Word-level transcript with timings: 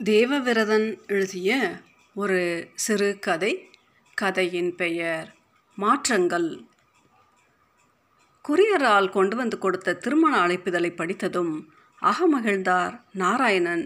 தேவவிரதன் 0.00 0.86
எழுதிய 1.06 1.50
ஒரு 2.16 2.38
சிறு 2.74 3.08
கதை 3.18 3.50
கதையின் 4.18 4.70
பெயர் 4.74 5.28
மாற்றங்கள். 5.78 6.48
குரியரால் 8.44 9.08
கொண்டு 9.10 9.36
வந்து 9.36 9.58
கொடுத்த 9.58 9.94
திருமண 9.96 10.32
அழைப்பிதழை 10.46 10.90
படித்ததும் 10.96 11.52
அகமகிழ்ந்தார் 12.02 12.96
நாராயணன். 13.12 13.84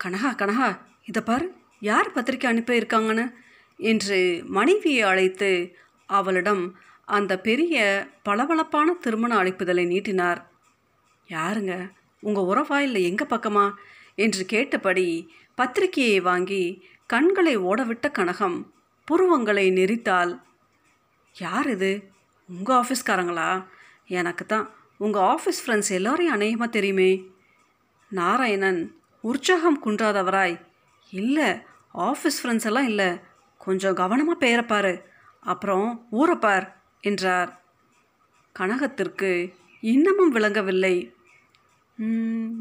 கனகா 0.00 0.30
கனகா 0.42 0.70
இதை 1.04 1.22
பாரு 1.22 1.48
யார் 1.82 2.12
பத்திரிக்கை 2.12 2.50
அனுப்பியிருக்காங்கன்னு? 2.52 3.26
என்று 3.80 4.20
மனைவியை 4.50 5.02
அழைத்து 5.02 5.50
அவளிடம் 6.08 6.64
அந்த 7.08 7.40
பெரிய 7.40 7.76
பளபளப்பான 8.22 8.98
திருமண 9.00 9.34
அழைப்பிதழை 9.42 9.86
நீட்டினார். 9.86 10.42
யாருங்க? 11.28 11.74
உங்கள் 12.22 12.50
உறவா 12.52 12.80
இல்லை 12.80 13.02
எங்கள் 13.04 13.32
பக்கமாக 13.34 13.76
என்று 14.24 14.42
கேட்டபடி 14.52 15.08
பத்திரிகையை 15.58 16.18
வாங்கி 16.28 16.64
கண்களை 17.12 17.54
ஓடவிட்ட 17.68 18.06
கனகம் 18.18 18.58
புருவங்களை 19.08 19.66
நெறித்தால் 19.78 20.32
யார் 21.36 21.68
இது? 21.74 21.92
உங்கள் 22.48 22.78
ஆஃபீஸ்காரங்களா? 22.80 23.50
எனக்கு 24.18 24.44
தான். 24.46 24.66
உங்கள் 25.04 25.26
ஆஃபீஸ் 25.32 25.60
ஃப்ரெண்ட்ஸ் 25.62 25.90
எல்லோரையும் 25.98 26.36
அநேகமாக 26.36 26.70
தெரியுமே. 26.76 27.10
நாராயணன் 28.10 28.80
உற்சாகம் 29.24 29.82
குன்றாதவராய் 29.84 30.56
இல்லை 31.12 31.48
ஆஃபீஸ் 32.08 32.38
ஃப்ரெண்ட்ஸ் 32.40 32.68
எல்லாம் 32.70 32.88
இல்லை. 32.92 33.10
கொஞ்சம் 33.66 33.98
கவனமாக 34.00 34.42
பெயரப்பார் 34.44 34.92
அப்புறம் 35.52 35.88
ஊறப்பார் 36.20 36.66
என்றார். 37.08 37.50
கனகத்திற்கு 38.56 39.30
இன்னமும் 39.82 40.34
விளங்கவில்லை. 40.36 40.94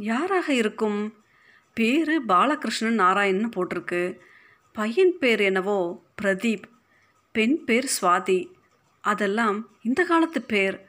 யாராக 0.10 0.48
இருக்கும்? 0.62 1.02
பேர் 1.78 2.26
பாலகிருஷ்ணன் 2.26 3.00
நாராயண்னு 3.00 3.50
போட்டிருக்கு. 3.56 4.20
பையன் 4.74 5.18
பேர் 5.20 5.40
என்னவோ 5.40 6.04
பிரதீப் 6.22 6.64
பெண் 7.32 7.64
பேர் 7.64 7.92
சுவாதி. 8.02 8.52
அதெல்லாம் 9.02 9.70
இந்த 9.82 10.04
காலத்து 10.04 10.42
பேர். 10.42 10.86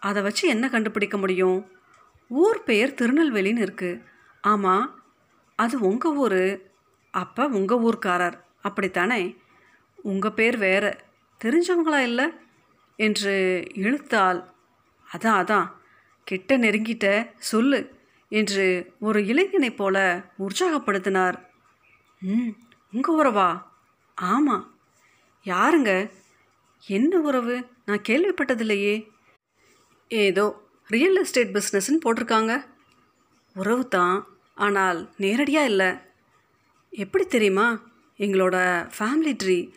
அதை 0.00 0.22
வச்சு 0.22 0.48
என்ன 0.48 0.68
கண்டுபிடிக்க 0.68 1.18
முடியும்? 1.18 1.70
ஊர் 2.28 2.62
பெயர் 2.64 2.94
திருநெல்வேலின்னு 2.94 3.68
இருக்குது 3.68 4.04
ஆமாம் 4.40 5.02
அது 5.56 5.80
உங்கள் 5.80 6.14
ஊர். 6.14 6.60
அப்போ 7.10 7.46
உங்கள் 7.48 7.78
ஊர்க்காரர். 7.78 8.40
அப்படித்தானே? 8.62 9.36
உங்கள் 9.96 10.32
பேர் 10.32 10.58
வேறு. 10.58 10.96
தெரிஞ்சவங்களா 11.44 11.98
இல்லை? 11.98 12.30
என்று 12.96 13.64
இழுத்தாள். 13.74 14.44
அதான் 15.12 15.40
அதான். 15.42 15.70
கிட்ட 16.24 16.58
நெருங்கிட்ட 16.58 17.30
சொல்லு. 17.36 17.97
என்று 18.28 18.94
ஒரு 19.00 19.20
இளைஞனைப் 19.20 19.76
போல 19.76 20.24
உற்சாகப்படுத்தினார். 20.38 21.36
ம் 22.22 22.50
உங்கள் 22.92 23.16
உறவா? 23.16 23.62
ஆமாம் 24.14 24.78
யாருங்க? 25.44 26.10
என்ன 26.86 27.20
உறவு? 27.20 27.66
நான் 27.86 28.06
கேள்விப்பட்டதில்லையே. 28.08 29.08
ஏதோ 30.08 30.44
ரியல் 30.86 31.16
எஸ்டேட் 31.16 31.54
பிஸ்னஸ்ன்னு 31.56 32.04
போட்டிருக்காங்க. 32.04 32.64
உறவு 33.54 33.88
தான் 33.88 34.26
ஆனால் 34.54 35.10
நேரடியாக 35.16 35.66
இல்லை. 35.66 35.90
எப்படி 36.92 37.24
தெரியுமா? 37.24 37.86
எங்களோட 38.18 38.56
ஃபேமிலி 38.98 39.32
ட்ரீ 39.42 39.72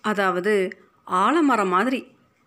அதாவது 0.00 0.54
ஆலமரம் 1.04 1.68
மாதிரி 1.68 2.00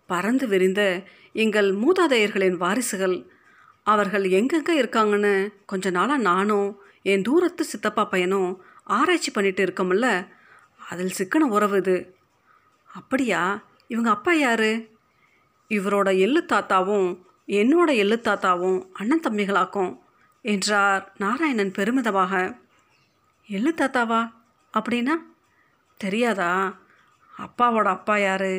பறந்து 0.06 0.48
விரிந்த 0.48 1.02
எங்கள் 1.32 1.74
மூதாதையர்களின் 1.74 2.56
வாரிசுகள் 2.56 3.16
அவர்கள் 3.88 4.24
எங்கெங்கே 4.30 4.82
இருக்காங்கன்னு 4.82 5.32
கொஞ்ச 5.66 5.90
நாளாக 5.90 6.20
நானும் 6.20 6.68
என் 7.02 7.22
தூரத்து 7.22 7.64
சித்தப்பா 7.64 8.04
பையனும் 8.04 8.50
ஆராய்ச்சி 8.84 9.30
பண்ணிட்டு 9.30 9.62
இருக்கோம்ல 9.66 10.08
அதில் 10.90 11.16
சிக்கன 11.18 11.46
உறவு 11.46 11.76
இது. 11.76 11.96
அப்படியா? 12.94 13.62
இவங்க 13.86 14.10
அப்பா 14.10 14.32
யார்? 14.32 14.70
இவரோட 15.70 16.18
எள்ளு 16.18 16.40
தாத்தாவும் 16.52 17.08
என்னோட 17.48 17.90
எள்ளு 17.96 18.16
தாத்தாவும் 18.24 18.78
அண்ணன் 18.92 19.24
தம்பிகளாக்கும் 19.28 19.92
என்றார் 20.44 21.12
நாராயணன் 21.18 21.72
பெருமிதமாக. 21.72 22.32
எள்ளு 23.48 23.74
தாத்தாவா? 23.76 24.20
அப்படின்னா? 24.74 25.14
தெரியாதா? 26.00 26.50
அப்பாவோட 27.34 27.88
அப்பா 27.88 28.16
யார்? 28.18 28.52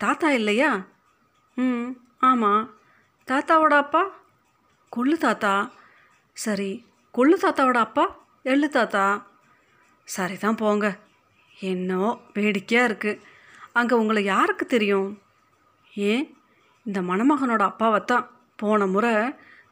தாத்தா 0.00 0.30
இல்லையா? 0.30 0.70
ம் 1.56 1.88
ஆமாம் 2.18 2.64
தாத்தாவோட 3.28 3.74
அப்பா? 3.76 4.02
கொள்ளு 4.96 5.16
தாத்தா. 5.18 5.54
சரி 6.36 6.70
கொள்ளு 7.14 7.36
தாத்தாவோட 7.42 7.78
அப்பா 7.86 8.04
எள்ளு 8.42 8.68
தாத்தா. 8.68 9.04
சரி 10.08 10.36
தான் 10.36 10.60
போங்க. 10.62 10.86
என்னோ 11.70 12.02
வேடிக்கையாக 12.34 12.88
இருக்குது 12.90 13.20
அங்கே 13.72 13.94
உங்களை 13.94 14.24
யாருக்கு 14.24 14.64
தெரியும்? 14.66 15.08
ஏன்? 15.92 16.24
இந்த 16.86 17.00
மணமகனோட 17.00 17.62
அப்பாவைத்தான் 17.70 18.24
போன 18.56 18.86
முறை 18.86 19.12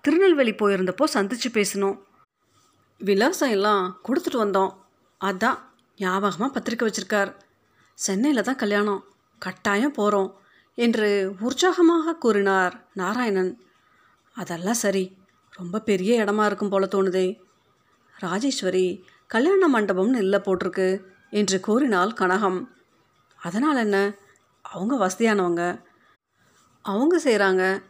திருநெல்வேலி 0.01 0.53
போயிருந்தப்போ 0.53 1.05
சந்திச்சு 1.15 1.49
பேசணும் 1.59 1.99
விலாசம் 3.01 3.51
எல்லாம் 3.51 3.85
கொடுத்துட்டு 4.07 4.39
வந்தோம். 4.45 4.73
அதான் 5.21 5.59
ஞாபகமாக 5.99 6.51
பத்திரிக்கை 6.53 6.87
வச்சிருக்கார். 6.89 7.31
சென்னையில் 7.99 8.47
தான் 8.49 8.61
கல்யாணம். 8.63 9.03
கட்டாயம் 9.39 9.97
போகிறோம் 9.99 10.31
என்று 10.79 11.09
உற்சாகமாக 11.41 12.17
கூறினார் 12.17 12.75
நாராயணன். 13.01 13.53
அதெல்லாம் 14.35 14.75
சரி. 14.75 15.17
ரொம்ப 15.51 15.81
பெரிய 15.81 16.25
இடமா 16.25 16.47
இருக்கும் 16.47 16.69
போல 16.69 16.89
தோணுதே. 16.91 17.41
ராஜேஸ்வரி 18.19 19.05
கல்யாண 19.27 19.69
மண்டபம்னு 19.69 20.17
இல்லை 20.17 20.41
போட்டிருக்கு 20.45 21.01
என்று 21.31 21.61
கூறினாள் 21.61 22.11
கனகம். 22.11 22.67
அதனால் 23.37 23.77
என்ன? 23.77 24.15
அவங்க 24.63 25.07
வசதியானவங்க. 25.07 25.81
அவங்க 26.83 27.21
செய்கிறாங்க 27.25 27.83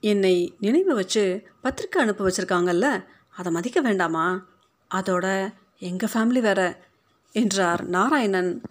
என்னை 0.00 0.56
நினைவு 0.60 0.94
வச்சு 0.94 1.42
பத்திரிக்கை 1.60 2.02
அனுப்ப 2.02 2.28
வச்சுருக்காங்கல்ல 2.28 3.04
அதை 3.28 3.52
மதிக்க 3.52 3.80
வேண்டாமா? 3.80 4.46
அதோட 4.94 5.52
எங்கள் 5.78 6.08
ஃபேமிலி 6.14 6.40
வேற? 6.40 6.88
என்றார் 7.32 7.84
நாராயணன். 7.84 8.62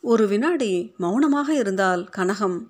ஒரு 0.00 0.28
வினாடி 0.28 0.94
மௌனமாக 0.96 1.54
இருந்தால் 1.54 2.08
கனகம். 2.16 2.66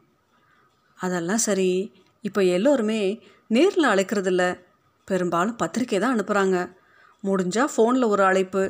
அதெல்லாம் 0.95 1.39
சரி. 1.39 1.93
இப்போ 2.21 2.43
எல்லோருமே 2.43 3.27
நேரில் 3.51 3.93
அழைக்கிறதில்ல. 3.93 4.45
பெரும்பாலும் 5.09 5.61
பத்திரிக்கை 5.63 5.99
தான் 5.99 6.15
அனுப்புகிறாங்க 6.17 6.57
முடிஞ்சால் 7.25 7.73
ஃபோனில் 7.75 8.11
ஒரு 8.13 8.23
அழைப்பு. 8.31 8.65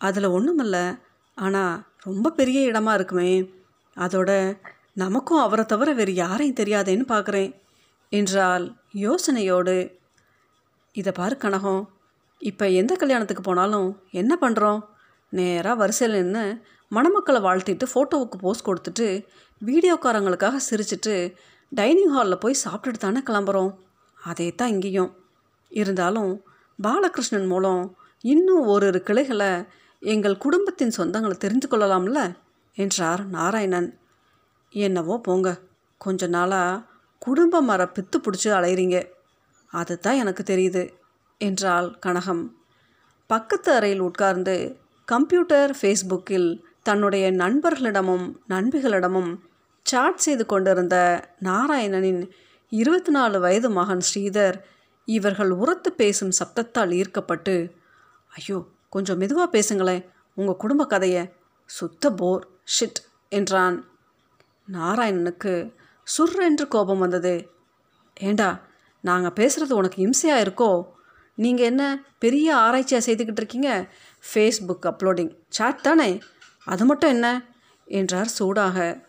அதில் 0.00 0.34
ஒன்றுமில்ல 0.36 0.76
ஆனால் 1.38 1.74
ரொம்ப 2.06 2.32
பெரிய 2.38 2.58
இடமா 2.70 2.92
இருக்குமே. 2.98 3.32
அதோட 3.96 4.30
நமக்கும் 5.02 5.44
அவரை 5.44 5.64
தவிர 5.72 5.88
வேறு 5.98 6.12
யாரையும் 6.22 6.58
தெரியாதேன்னு 6.60 7.06
பார்க்குறேன் 7.14 7.50
என்றால் 8.12 8.64
யோசனையோடு. 9.04 9.76
இதை 10.94 11.12
பாரு 11.12 11.36
கனகம் 11.44 11.82
இப்போ 12.42 12.64
எந்த 12.80 12.92
கல்யாணத்துக்கு 13.00 13.42
போனாலும் 13.42 13.88
என்ன 14.20 14.32
பண்ணுறோம் 14.42 14.80
நேராக 15.32 15.80
வரிசையில் 15.82 16.16
நின்று 16.18 16.44
மணமக்களை 16.90 17.40
வாழ்த்திட்டு 17.46 17.86
ஃபோட்டோவுக்கு 17.92 18.36
போஸ் 18.44 18.66
கொடுத்துட்டு 18.66 19.06
வீடியோக்காரங்களுக்காக 19.60 20.56
சிரிச்சிட்டு 20.68 21.14
டைனிங் 21.72 22.12
ஹாலில் 22.14 22.42
போய் 22.44 22.62
சாப்பிட்டுட்டு 22.64 23.00
தானே 23.04 23.20
கிளம்புறோம். 23.28 23.72
அதே 24.26 24.48
தான் 24.54 24.68
இங்கேயும். 24.68 25.12
இருந்தாலும் 25.72 26.32
பாலகிருஷ்ணன் 26.78 27.46
மூலம் 27.46 27.82
இன்னும் 28.24 28.64
ஒரு 28.66 28.88
கிளைகளை 29.04 29.50
எங்கள் 30.02 30.42
குடும்பத்தின் 30.44 30.96
சொந்தங்களை 30.96 31.36
தெரிந்து 31.36 31.66
கொள்ளலாம்ல? 31.68 32.20
என்றார் 32.76 33.22
நாராயணன். 33.28 33.88
என்னவோ 34.74 35.14
போங்க 35.18 35.48
கொஞ்ச 36.00 36.26
நாளாக 36.26 36.82
குடும்ப 37.22 37.60
மர 37.62 37.82
பித்து 37.84 38.16
பிடிச்சி 38.18 38.48
அலைகிறீங்க 38.56 38.96
அதுதான் 39.72 40.20
எனக்கு 40.22 40.42
தெரியுது 40.52 40.82
என்றாள் 41.40 41.88
கனகம். 42.06 42.44
பக்கத்து 43.30 43.70
அறையில் 43.72 44.02
உட்கார்ந்து 44.08 44.56
கம்ப்யூட்டர் 45.08 45.72
ஃபேஸ்புக்கில் 45.80 46.48
தன்னுடைய 46.82 47.24
நண்பர்களிடமும் 47.32 48.26
நண்பிகளிடமும் 48.48 49.30
சாட் 49.86 50.16
செய்து 50.16 50.44
கொண்டிருந்த 50.46 50.96
நாராயணனின் 51.44 52.22
இருபத்தி 52.72 53.10
நாலு 53.10 53.40
வயது 53.40 53.70
மகன் 53.70 54.00
ஸ்ரீதர் 54.00 54.60
இவர்கள் 55.04 55.50
உரத்து 55.50 55.92
பேசும் 55.92 56.32
சப்தத்தால் 56.38 56.92
ஈர்க்கப்பட்டு 56.92 57.74
ஐயோ 58.32 58.66
கொஞ்சம் 58.88 59.18
மெதுவாக 59.18 59.58
பேசுங்களேன் 59.58 60.06
உங்கள் 60.34 60.56
குடும்ப 60.56 60.86
கதையை. 60.86 61.32
சுத்த 61.64 62.10
போர் 62.10 62.48
ஷிட் 62.78 63.00
என்றான். 63.28 63.84
நாராயணனுக்கு 64.72 65.74
சுர்ரென்று 66.18 66.68
கோபம் 66.68 66.98
வந்தது. 66.98 67.50
ஏண்டா 68.14 68.60
நாங்கள் 69.00 69.36
பேசுகிறது 69.36 69.72
உனக்கு 69.72 70.06
இம்சையாக 70.06 70.44
இருக்கோ? 70.44 70.82
நீங்கள் 71.34 71.64
என்ன 71.64 72.04
பெரிய 72.18 72.56
ஆராய்ச்சியாக 72.56 73.06
செய்துக்கிட்டு 73.06 73.42
இருக்கீங்க? 73.42 73.92
ஃபேஸ்புக் 74.34 74.86
அப்லோடிங் 74.90 75.36
சாட் 75.48 75.82
தானே? 75.82 76.20
அது 76.64 76.84
மட்டும் 76.84 77.10
என்ன? 77.10 77.44
என்றார் 77.84 78.26
சூடாக. 78.26 79.04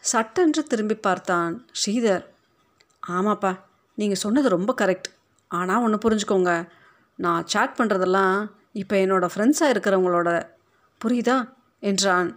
சட்டென்று 0.00 0.64
திரும்பி 0.64 0.94
பார்த்தான் 0.94 1.66
ஸ்ரீதர். 1.72 2.29
ஆமாப்பா 3.16 3.52
நீங்கள் 3.98 4.22
சொன்னது 4.24 4.48
ரொம்ப 4.48 4.74
கரெக்ட். 4.80 5.08
ஆனால் 5.50 5.82
ஒன்று 5.84 5.98
புரிஞ்சுக்கோங்க 6.04 6.70
நான் 7.18 7.46
சாட் 7.46 7.78
பண்ணுறதெல்லாம் 7.78 8.50
இப்போ 8.72 8.96
என்னோடய 8.96 9.32
ஃப்ரெண்ட்ஸாக 9.34 9.72
இருக்கிறவங்களோட 9.74 10.50
புரியுதா? 11.00 11.36
என்றான். 11.78 12.28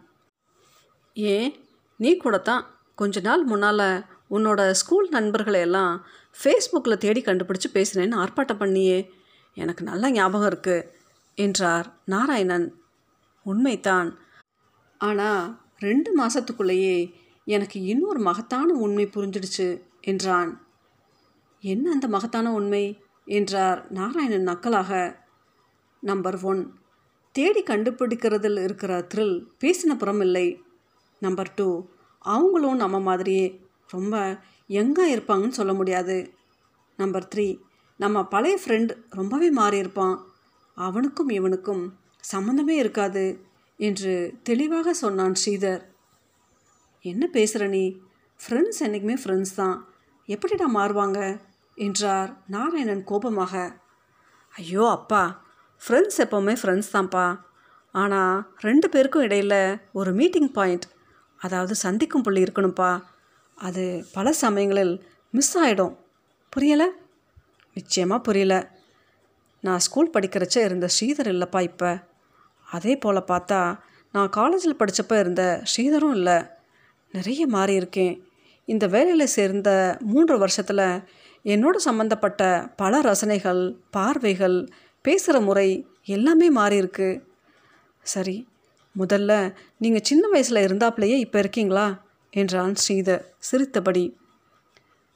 ஏன் 1.13 1.49
நீ 1.97 2.17
கூட 2.17 2.37
தான் 2.37 2.63
கொஞ்ச 2.95 3.19
நாள் 3.19 3.43
முன்னால் 3.43 4.05
உன்னோட 4.29 4.71
ஸ்கூல் 4.71 5.09
நண்பர்களையெல்லாம் 5.11 5.93
ஃபேஸ்புக்கில் 6.43 6.97
தேடி 6.97 7.21
கண்டுபிடிச்சு 7.21 7.69
பேசினேன்னு 7.73 8.19
ஆர்ப்பாட்டம் 8.23 8.57
பண்ணியே. 8.57 8.99
எனக்கு 9.53 9.83
நல்ல 9.83 10.11
ஞாபகம் 10.11 10.49
இருக்குது 10.51 10.87
என்றார் 11.35 11.87
நாராயணன். 12.05 12.67
உண்மைத்தான் 13.45 14.09
ஆனால் 14.97 15.43
ரெண்டு 15.79 16.09
மாதத்துக்குள்ளேயே 16.19 16.97
எனக்கு 17.47 17.77
இன்னொரு 17.83 18.19
மகத்தான 18.19 18.73
உண்மை 18.73 19.05
புரிஞ்சிடுச்சு 19.05 19.67
என்றான். 20.01 20.51
என்ன 21.63 21.91
அந்த 21.91 22.07
மகத்தான 22.07 22.53
உண்மை? 22.53 22.85
என்றார் 23.25 23.91
நாராயணன் 23.91 24.47
நக்கலாக. 24.47 24.91
நம்பர் 26.03 26.37
ஒன் 26.41 26.61
தேடி 27.31 27.61
கண்டுபிடிக்கிறதில் 27.63 28.63
இருக்கிற 28.63 29.07
த்ரில் 29.13 29.35
பேசின 29.61 29.97
புறம் 29.97 30.21
இல்லை 30.21 30.47
நம்பர் 31.19 31.51
டூ 31.55 31.67
அவங்களும் 32.25 32.75
நம்ம 32.75 32.99
மாதிரியே 32.99 33.45
ரொம்ப 33.87 34.15
எங்கே 34.67 35.05
இருப்பாங்கன்னு 35.15 35.59
சொல்ல 35.59 35.73
முடியாது. 35.73 36.17
நம்பர் 36.97 37.27
த்ரீ 37.35 37.47
நம்ம 37.97 38.25
பழைய 38.25 38.59
ஃப்ரெண்ட் 38.65 38.91
ரொம்பவே 39.09 39.53
மாறியிருப்பான் 39.53 40.17
அவனுக்கும் 40.77 41.29
இவனுக்கும் 41.29 41.83
சம்மந்தமே 42.33 42.75
இருக்காது 42.83 43.25
என்று 43.79 44.13
தெளிவாக 44.43 44.93
சொன்னான் 44.93 45.33
ஸ்ரீதர். 45.45 45.81
என்ன 47.05 47.27
பேசுகிற 47.27 47.67
நீ? 47.67 47.85
ஃப்ரெண்ட்ஸ் 48.39 48.79
என்றைக்குமே 48.79 49.17
ஃப்ரெண்ட்ஸ் 49.23 49.55
தான். 49.55 49.77
எப்படிடா 50.25 50.67
மாறுவாங்க? 50.75 51.19
என்றார். 51.75 52.37
நாராயணன் 52.47 53.03
கோபமாக. 53.03 53.73
ஐயோ 54.53 54.89
அப்பா. 54.89 55.41
ஃப்ரெண்ட்ஸ் 55.87 56.17
எப்போவுமே 56.17 56.55
ஃப்ரெண்ட்ஸ் 56.61 56.93
தான்ப்பா. 56.93 57.39
ஆனால் 57.91 58.53
ரெண்டு 58.59 58.89
பேருக்கும் 58.89 59.21
இடையில் 59.21 59.79
ஒரு 59.91 60.13
மீட்டிங் 60.13 60.51
பாயிண்ட் 60.51 60.85
அதாவது 61.37 61.75
சந்திக்கும் 61.75 62.21
புள்ளி 62.21 62.43
இருக்கணும்ப்பா. 62.43 63.03
அது 63.55 64.05
பல 64.13 64.33
சமயங்களில் 64.33 65.05
மிஸ் 65.29 65.57
ஆகிடும் 65.57 65.95
புரியலை? 66.55 66.87
நிச்சயமாக 67.73 68.21
புரியல. 68.21 68.71
நான் 69.59 69.79
ஸ்கூல் 69.79 70.09
படிக்கிறச்ச 70.09 70.57
இருந்த 70.57 70.87
ஸ்ரீதர் 70.87 71.29
இல்லைப்பா 71.33 71.61
இப்போ. 71.61 72.03
அதே 72.65 72.97
போல் 72.97 73.15
பார்த்தா 73.15 73.79
நான் 74.11 74.29
காலேஜில் 74.29 74.79
படித்தப்ப 74.79 75.19
இருந்த 75.19 75.63
ஸ்ரீதரும் 75.73 76.15
இல்லை. 76.15 76.45
நிறைய 77.11 77.47
மாறி 77.47 77.73
இருக்கேன் 77.73 78.27
இந்த 78.65 78.87
வேலையில் 78.87 79.25
சேர்ந்த 79.25 79.97
மூன்று 79.99 80.37
வருஷத்தில் 80.37 81.03
என்னோட 81.45 81.75
சம்மந்தப்பட்ட 81.75 82.41
பல 82.75 83.01
ரசனைகள் 83.01 83.61
பார்வைகள் 83.91 84.57
பேசுகிற 85.01 85.37
முறை 85.39 85.69
எல்லாமே 86.03 86.47
மாறியிருக்கு. 86.55 87.09
சரி 88.05 88.47
முதல்ல 88.95 89.31
நீங்கள் 89.77 90.03
சின்ன 90.03 90.23
வயசில் 90.27 90.65
இருந்தாப்லையே 90.67 91.17
இப்போ 91.25 91.39
இருக்கீங்களா? 91.39 91.87
என்றான் 92.33 92.73
ஸ்ரீதர் 92.83 93.23
சிரித்தபடி. 93.39 94.05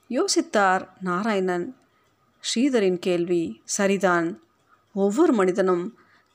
யோசித்தார் 0.09 0.83
நாராயணன். 0.99 1.65
ஸ்ரீதரின் 2.43 2.99
கேள்வி 2.99 3.43
சரிதான். 3.63 4.27
ஒவ்வொரு 4.95 5.33
மனிதனும் 5.33 5.85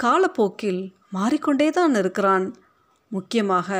காலப்போக்கில் 0.00 0.82
மாறிக்கொண்டே 1.10 1.70
தான் 1.70 1.94
இருக்கிறான். 1.94 2.46
முக்கியமாக 3.08 3.70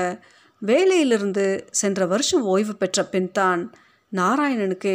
வேலையிலிருந்து 0.63 1.47
சென்ற 1.71 2.07
வருஷம் 2.07 2.43
ஓய்வு 2.43 2.75
பெற்ற 2.77 3.05
பின்தான் 3.05 3.63
நாராயணனுக்கு 4.13 4.95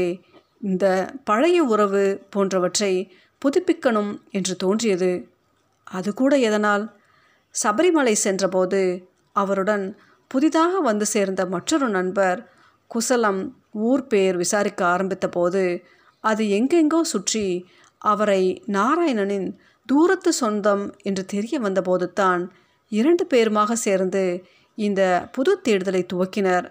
இந்த 0.61 0.85
பழைய 1.23 1.63
உறவு 1.63 2.03
போன்றவற்றை 2.29 2.93
புதுப்பிக்கணும் 3.41 4.11
என்று 4.29 4.55
தோன்றியது. 4.55 5.11
அது 5.83 6.13
கூட 6.13 6.37
எதனால்? 6.37 6.85
சபரிமலை 7.63 8.11
சென்றபோது 8.11 8.81
அவருடன் 9.35 9.85
புதிதாக 10.27 10.79
வந்து 10.79 11.05
சேர்ந்த 11.05 11.41
மற்றொரு 11.45 11.87
நண்பர் 11.89 12.39
குசலம் 12.87 13.41
ஊர் 13.71 14.03
பேர் 14.07 14.35
விசாரிக்க 14.35 14.85
ஆரம்பித்தபோது 14.85 15.63
அது 16.23 16.43
எங்கெங்கோ 16.57 17.01
சுற்றி 17.01 17.65
அவரை 18.01 18.41
நாராயணனின் 18.67 19.47
தூரத்து 19.85 20.31
சொந்தம் 20.33 20.95
என்று 21.01 21.25
தெரிய 21.25 21.59
வந்தபோது 21.59 22.13
தான் 22.13 22.51
இரண்டு 22.91 23.23
பேருமாக 23.33 23.73
சேர்ந்து 23.73 24.43
இந்த 24.77 25.27
புது 25.31 25.61
தேடுதலை 25.61 26.01
துவக்கினர். 26.13 26.67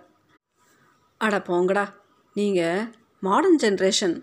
அட 1.20 1.38
போங்கடா 1.38 1.84
நீங்கள் 2.36 2.92
மாடர்ன் 3.26 3.60
ஜென்ரேஷன் 3.62 4.16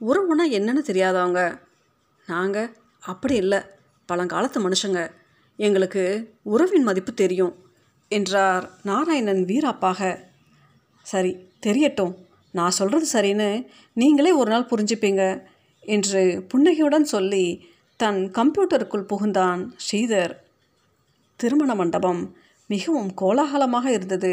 உறவுனா 0.00 0.44
என்னன்னு 0.56 0.82
தெரியாதவங்க. 0.90 1.40
நாங்கள் 2.26 2.70
அப்படி 3.02 3.34
இல்லை. 3.34 3.60
பழங்காலத்து 4.08 4.58
மனுஷங்க. 4.66 5.00
எங்களுக்கு 5.58 6.02
உறவின் 6.42 6.82
மதிப்பு 6.82 7.12
தெரியும் 7.14 7.54
என்றார் 8.08 8.64
நாராயணன் 8.82 9.42
வீராப்பாக. 9.44 10.00
சரி 11.02 11.32
தெரியட்டும். 11.66 12.14
நான் 12.52 12.70
சொல்கிறது 12.70 13.06
சரின்னு 13.14 13.48
நீங்களே 13.92 14.30
ஒரு 14.32 14.50
நாள் 14.50 14.70
புரிஞ்சுப்பீங்க 14.70 15.22
என்று 15.80 16.22
புன்னகையுடன் 16.48 17.04
சொல்லி 17.04 17.44
தன் 18.00 18.20
கம்ப்யூட்டருக்குள் 18.38 19.08
புகுந்தான் 19.12 19.62
ஸ்ரீதர். 19.86 20.34
திருமண 21.40 21.74
மண்டபம் 21.74 22.22
மிகவும் 22.70 23.10
கோலாகலமாக 23.14 23.86
இருந்தது. 23.90 24.32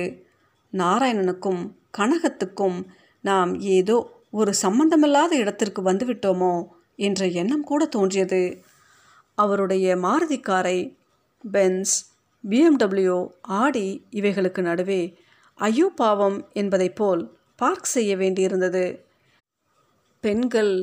நாராயணனுக்கும் 0.74 1.62
கனகத்துக்கும் 1.98 2.77
நாம் 3.22 3.51
ஏதோ 3.75 3.98
ஒரு 4.35 4.51
சம்பந்தமில்லாத 4.53 5.31
இடத்திற்கு 5.35 5.81
வந்துவிட்டோமோ 5.91 6.53
என்ற 6.99 7.21
எண்ணம் 7.41 7.63
கூட 7.63 7.83
தோன்றியது. 7.85 8.41
அவருடைய 9.37 9.95
மாருதி 9.95 10.37
காரை 10.41 10.79
பென்ஸ் 11.43 11.95
பிஎம்டபிள்யூ 12.43 13.17
ஆடி 13.61 13.87
இவைகளுக்கு 14.11 14.61
நடுவே 14.61 15.01
ஐயோ 15.59 15.87
பாவம் 15.95 16.37
என்பதைப் 16.53 16.95
போல் 16.95 17.23
பார்க் 17.55 17.93
செய்ய 17.95 18.11
வேண்டியிருந்தது. 18.17 18.85
பெண்கள் 20.23 20.73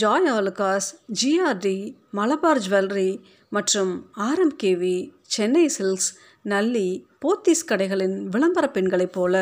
ஜாய் 0.00 0.28
ஆலுகாஸ் 0.36 0.88
ஜிஆர்டி 1.20 1.76
மலபார் 2.10 2.62
ஜுவல்லரி 2.66 3.10
மற்றும் 3.52 3.92
ஆர்எம்கேவி 4.20 4.96
சென்னை 5.34 5.64
சில்க்ஸ் 5.68 6.10
நல்லி 6.44 6.88
போத்தீஸ் 7.18 7.68
கடைகளின் 7.68 8.16
விளம்பர 8.26 8.66
பெண்களைப் 8.70 9.12
போல 9.12 9.34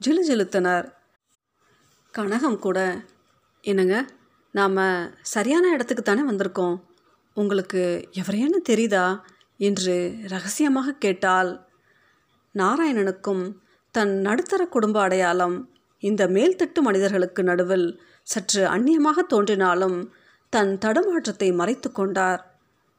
ஜிலுஜிலுத்தனர் 0.00 0.86
கனகம் 2.18 2.58
கூட. 2.58 3.04
என்னங்க 3.62 4.06
நாம் 4.52 4.78
சரியான 5.22 5.70
இடத்துக்கு 5.70 6.02
தானே 6.02 6.22
வந்திருக்கோம். 6.30 6.76
உங்களுக்கு 7.34 8.08
எவரையானு 8.12 8.58
தெரியுதா? 8.68 9.20
என்று 9.56 10.14
ரகசியமாக 10.26 10.92
கேட்டால் 10.92 11.66
நாராயணனுக்கும் 12.54 13.56
தன் 13.90 14.14
நடுத்தர 14.20 14.66
குடும்ப 14.66 15.00
அடையாளம் 15.00 15.70
இந்த 16.00 16.26
மேல்தட்டு 16.26 16.80
மனிதர்களுக்கு 16.80 17.42
நடுவில் 17.42 18.00
சற்று 18.22 18.66
அந்நியமாக 18.66 19.22
தோன்றினாலும் 19.26 20.12
தன் 20.50 20.78
தடுமாற்றத்தை 20.84 21.54
மறைத்து 21.54 21.92
கொண்டார். 21.92 22.42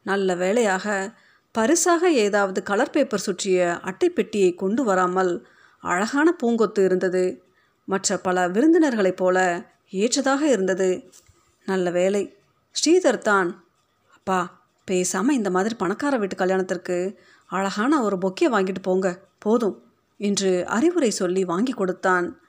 நல்ல 0.04 0.36
வேளையாக 0.36 1.16
பரிசாக 1.52 2.12
ஏதாவது 2.12 2.64
கலர் 2.64 2.90
பேப்பர் 2.90 3.20
சுற்றிய 3.20 3.80
அட்டைப்பெட்டியை 3.84 4.56
கொண்டு 4.56 4.84
வராமல் 4.84 5.46
அழகான 5.80 6.36
பூங்கொத்து 6.44 6.84
இருந்தது. 6.84 7.44
மற்ற 7.90 8.18
பல 8.18 8.48
விருந்தினர்களைப் 8.48 9.16
போல 9.16 9.66
ஏற்றதாக 9.90 10.48
இருந்தது. 10.48 11.12
நல்ல 11.66 11.92
வேலை 11.92 12.38
ஸ்ரீதர் 12.76 13.18
தான். 13.18 13.66
அப்பா 14.14 14.68
பேசாமல் 14.86 15.36
இந்த 15.36 15.50
மாதிரி 15.50 15.76
பணக்கார 15.76 16.18
வீட்டு 16.18 16.36
கல்யாணத்திற்கு 16.36 17.18
அழகான 17.48 18.02
ஒரு 18.04 18.18
பொக்கே 18.22 18.46
வாங்கிட்டு 18.46 18.82
போங்க 18.82 19.20
போதும் 19.40 19.84
என்று 20.18 20.66
அறிவுரை 20.68 21.10
சொல்லி 21.10 21.44
வாங்கி 21.46 21.72
கொடுத்தான். 21.72 22.40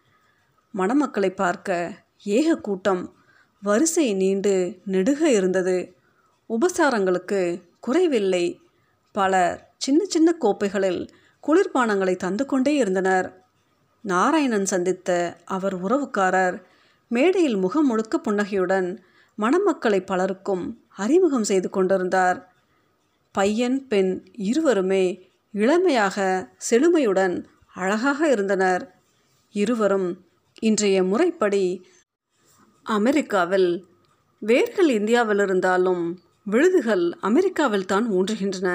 மணமக்களை 0.74 1.34
பார்க்க 1.34 1.92
ஏக 2.24 2.56
கூட்டம் 2.56 3.14
வரிசை 3.62 4.14
நீண்டு 4.14 4.54
நெடுக 4.86 5.20
இருந்தது. 5.20 5.94
உபசாரங்களுக்கு 6.48 7.62
குறைவில்லை. 7.80 8.60
பலர் 9.12 9.72
சின்ன 9.76 10.04
சின்ன 10.04 10.32
கோப்பைகளில் 10.32 11.02
குளிர்பானங்களை 11.46 12.16
தந்து 12.16 12.46
கொண்டே 12.46 12.74
இருந்தனர். 12.74 13.39
நாராயணன் 14.04 14.64
சந்தித்த 14.64 15.36
அவர் 15.44 15.76
உறவுக்காரர் 15.82 16.56
மேடையில் 17.08 17.56
முகம் 17.56 17.86
முழுக்க 17.86 18.18
புன்னகையுடன் 18.18 18.88
மணமக்களை 19.38 20.00
பலருக்கும் 20.06 20.64
அறிமுகம் 20.96 21.44
செய்து 21.44 21.70
கொண்டிருந்தார். 21.70 22.38
பையன் 23.34 23.86
பெண் 23.88 24.12
இருவருமே 24.32 25.04
இளமையாக 25.54 26.16
செழுமையுடன் 26.70 27.34
அழகாக 27.74 28.28
இருந்தனர். 28.30 28.82
இருவரும் 29.54 30.08
இன்றைய 30.60 31.02
முறைப்படி 31.02 31.64
அமெரிக்காவில் 32.86 33.70
வேர்கள் 34.42 34.88
இந்தியாவில் 34.88 35.38
இருந்தாலும் 35.38 36.04
விழுதுகள் 36.42 37.04
அமெரிக்காவில் 37.20 37.86
தான் 37.86 38.06
ஊன்றுகின்றன 38.10 38.68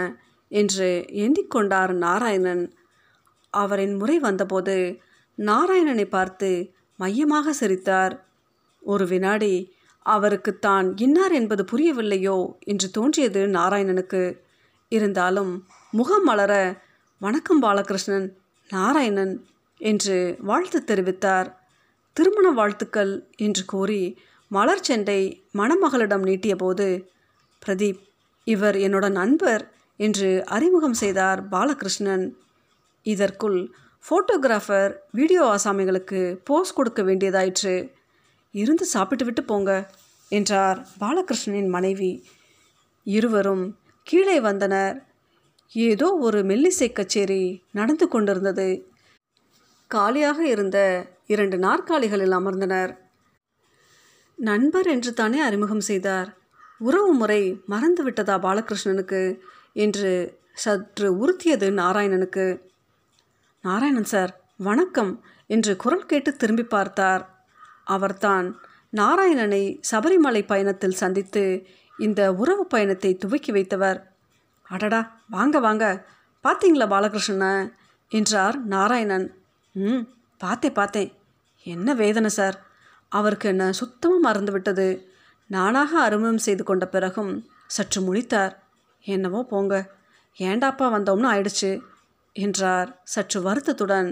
என்று 0.51 0.89
எண்ணிக்கொண்டார் 1.23 1.93
நாராயணன். 1.95 2.63
அவரின் 3.53 3.95
முறை 3.95 4.19
வந்தபோது 4.19 4.75
நாராயணனை 5.37 6.05
பார்த்து 6.05 6.73
மையமாக 6.97 7.53
சிரித்தார். 7.53 8.25
ஒரு 8.81 9.07
வினாடி 9.07 9.73
அவருக்கு 9.99 10.59
தான் 10.59 10.97
இன்னார் 10.97 11.31
என்பது 11.31 11.65
புரியவில்லையோ? 11.71 12.51
என்று 12.59 12.89
தோன்றியது 12.89 13.47
நாராயணனுக்கு. 13.47 14.37
இருந்தாலும் 14.89 15.67
முகம் 15.91 16.23
மலர 16.23 16.53
வணக்கம் 17.19 17.61
பாலகிருஷ்ணன் 17.61 18.27
நாராயணன் 18.69 19.45
என்று 19.77 20.37
வாழ்த்து 20.39 20.83
தெரிவித்தார். 20.87 21.53
திருமண 22.13 22.51
வாழ்த்துக்கள் 22.51 23.27
என்று 23.37 23.65
கூறி 23.65 24.17
மலர் 24.47 24.81
செண்டை 24.81 25.43
மணமகளிடம் 25.53 26.25
நீட்டியபோது 26.25 27.05
பிரதீப் 27.65 28.01
இவர் 28.43 28.75
என்னோட 28.75 29.11
நண்பர் 29.11 29.73
என்று 29.97 30.45
அறிமுகம் 30.45 30.93
செய்தார் 30.93 31.49
பாலகிருஷ்ணன். 31.49 32.25
இதற்குள் 33.03 33.75
ஃபோட்டோகிராஃபர் 34.05 34.95
வீடியோ 35.11 35.43
ஆசாமிகளுக்கு 35.43 36.39
போஸ் 36.43 36.73
கொடுக்க 36.73 37.03
வேண்டியதாயிற்று. 37.03 37.91
இருந்து 38.51 38.85
சாப்பிட்டு 38.85 39.25
விட்டு 39.25 39.43
போங்க 39.43 39.89
என்றார் 40.29 40.87
பாலகிருஷ்ணனின் 40.99 41.67
மனைவி. 41.67 42.27
இருவரும் 43.03 43.77
கீழே 44.03 44.39
வந்தனர். 44.39 45.03
ஏதோ 45.73 46.13
ஒரு 46.13 46.41
மெல்லிசை 46.41 46.91
கச்சேரி 46.91 47.63
நடந்து 47.71 48.07
கொண்டிருந்தது. 48.07 48.87
காலியாக 49.87 50.47
இருந்த 50.47 51.05
இரண்டு 51.27 51.57
நாற்காலிகளில் 51.57 52.31
அமர்ந்தனர். 52.31 52.97
நண்பர் 54.35 54.87
என்று 54.87 55.13
தானே 55.13 55.39
அறிமுகம் 55.39 55.79
செய்தார். 55.79 56.37
உறவு 56.77 57.13
முறை 57.13 57.61
மறந்து 57.65 58.03
விட்டதா 58.03 58.37
பாலகிருஷ்ணனுக்கு? 58.39 59.39
என்று 59.73 60.39
சற்று 60.53 61.17
உறுத்தியது 61.17 61.69
நாராயணனுக்கு. 61.71 62.73
நாராயணன் 63.65 64.03
சார் 64.03 64.41
வணக்கம் 64.57 65.23
என்று 65.47 65.75
குரல் 65.75 66.05
கேட்டு 66.05 66.35
திரும்பி 66.35 66.63
பார்த்தார். 66.63 67.45
அவர்தான் 67.83 68.59
நாராயணனை 68.93 69.81
சபரிமலை 69.91 70.45
பயணத்தில் 70.45 70.91
சந்தித்து 70.91 71.67
இந்த 71.97 72.33
உறவு 72.33 72.65
பயணத்தை 72.65 73.15
துவக்கி 73.15 73.51
வைத்தவர். 73.51 74.03
அடடா 74.63 75.21
வாங்க 75.29 75.59
வாங்க. 75.59 76.05
பார்த்தீங்களா 76.43 76.87
பாலகிருஷ்ணனை? 76.87 77.71
என்றார் 78.09 78.65
நாராயணன். 78.65 79.35
ம் 79.71 80.01
பார்த்தேன் 80.37 80.73
பார்த்தேன். 80.73 81.13
என்ன 81.63 81.93
வேதனை 81.93 82.29
சார். 82.29 82.65
அவருக்கு 83.09 83.49
என்ன 83.49 83.71
சுத்தமாக 83.71 84.21
மறந்து 84.21 84.51
விட்டது 84.51 85.09
நானாக 85.47 86.01
அறிமுகம் 86.01 86.37
செய்து 86.37 86.63
கொண்ட 86.63 86.87
பிறகும் 86.87 87.47
சற்று 87.67 88.13
முழித்தார். 88.13 88.55
என்னவோ 89.01 89.43
போங்க. 89.43 89.89
ஏண்டாப்பா 90.37 90.87
வந்தோம்னு 90.95 91.31
ஆயிடுச்சு. 91.33 91.79
என்றார். 92.35 92.89
சற்று 93.03 93.39
வருத்தத்துடன் 93.41 94.09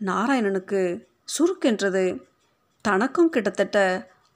நாராயணனுக்கு 0.00 0.80
சுருக்கென்றது 1.28 2.04
தனக்கும் 2.84 3.32
கிட்டத்தட்ட 3.34 3.78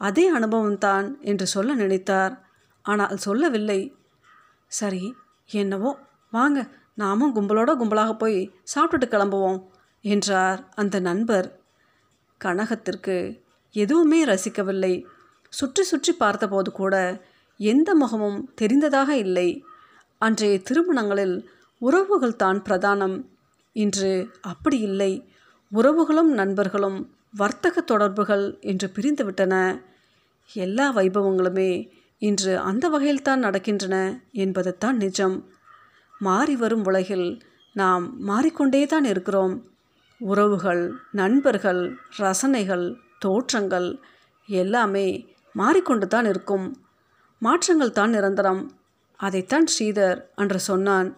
அதே 0.01 0.25
அனுபவம்தான் 0.33 1.07
என்று 1.21 1.47
சொல்ல 1.47 1.75
நினைத்தார். 1.75 2.35
ஆனால் 2.85 3.23
சொல்லவில்லை. 3.27 3.81
சரி 4.71 5.05
என்னவோ 5.51 5.91
வாங்க 6.33 6.59
நாமும் 6.95 7.35
கும்பலோட 7.37 7.71
கும்பலாக 7.81 8.13
போய் 8.13 8.39
சாப்பிட்டுட்டு 8.75 9.07
கிளம்புவோம் 9.09 9.61
என்றார் 10.05 10.61
அந்த 10.75 10.97
நண்பர். 11.01 11.49
கனகத்திற்கு 12.41 13.17
எதுவுமே 13.75 14.21
ரசிக்கவில்லை. 14.25 14.95
சுற்றி 15.53 15.83
சுற்றி 15.83 16.13
பார்த்தபோது 16.13 16.71
கூட 16.73 16.95
எந்த 17.61 17.91
முகமும் 17.95 18.39
தெரிந்ததாக 18.55 19.11
இல்லை. 19.17 19.49
அன்றைய 20.21 20.57
திருமணங்களில் 20.69 21.37
உறவுகள் 21.83 22.37
தான் 22.37 22.63
பிரதானம். 22.63 23.17
இன்று 23.73 24.29
அப்படி 24.41 24.79
இல்லை. 24.79 25.13
உறவுகளும் 25.73 26.31
நண்பர்களும் 26.33 27.15
வர்த்தக 27.37 27.81
தொடர்புகள் 27.81 28.59
என்று 28.61 28.93
பிரிந்துவிட்டன. 28.97 29.55
எல்லா 30.53 30.87
வைபவங்களுமே 30.95 31.71
இன்று 32.19 32.59
அந்த 32.59 32.89
வகையில்தான் 32.89 33.45
நடக்கின்றன 33.47 33.97
என்பதுதான் 34.33 34.97
நிஜம். 34.97 35.37
மாறி 36.19 36.57
வரும் 36.57 36.85
உலகில் 36.85 37.43
நாம் 37.75 38.05
மாறிக்கொண்டே 38.19 38.87
தான் 38.87 39.05
இருக்கிறோம். 39.05 39.55
உறவுகள் 40.19 40.95
நண்பர்கள் 41.13 41.83
ரசனைகள் 42.19 42.87
தோற்றங்கள் 43.19 43.99
எல்லாமே 44.47 45.07
மாறிக்கொண்டு 45.55 46.07
தான் 46.07 46.25
இருக்கும். 46.25 46.67
மாற்றங்கள் 47.39 47.93
தான் 47.93 48.11
நிரந்தரம். 48.11 48.63
அதைத்தான் 49.17 49.67
ஸ்ரீதர் 49.73 50.21
அன்று 50.35 50.61
சொன்னான். 50.61 51.09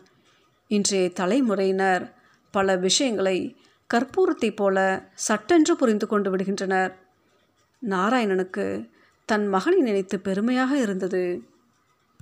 இன்றைய 0.67 1.09
தலைமுறையினர் 1.09 2.15
பல 2.51 2.77
விஷயங்களை 2.77 3.57
கற்பூரத்தைப் 3.95 4.57
போல 4.57 5.09
சட்டென்று 5.15 5.77
புரிந்து 5.77 6.07
கொண்டு 6.07 6.37
விடுகின்றனர். 6.37 6.93
நாராயணனுக்கு 7.89 8.89
தன் 9.25 9.47
மகனை 9.47 9.81
நினைத்து 9.81 10.21
பெருமையாக 10.21 10.77
இருந்தது. 10.77 11.43